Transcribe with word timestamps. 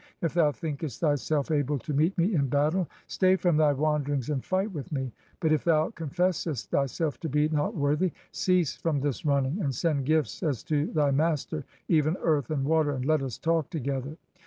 If 0.23 0.33
thou 0.33 0.51
thinkest 0.51 0.99
thyself 0.99 1.51
able 1.51 1.77
to 1.77 1.93
meet 1.93 2.17
me 2.17 2.33
in 2.33 2.47
battle, 2.47 2.89
stay 3.05 3.35
from 3.35 3.55
thy 3.57 3.71
wanderings 3.73 4.31
and 4.31 4.43
fight 4.43 4.71
with 4.71 4.91
me; 4.91 5.11
but 5.39 5.51
if 5.51 5.63
thou 5.63 5.91
confessest 5.91 6.69
thyself 6.71 7.19
to 7.19 7.29
be 7.29 7.49
not 7.49 7.75
worthy, 7.75 8.11
cease 8.31 8.75
from 8.75 9.01
this 9.01 9.27
running, 9.27 9.61
and 9.61 9.75
send 9.75 10.07
gifts 10.07 10.41
as 10.41 10.63
to 10.63 10.87
thy 10.87 11.11
master, 11.11 11.65
even 11.87 12.17
earth 12.23 12.49
and 12.49 12.65
water, 12.65 12.93
and 12.93 13.05
let 13.05 13.21
us 13.21 13.37
talk 13.37 13.69
together." 13.69 14.17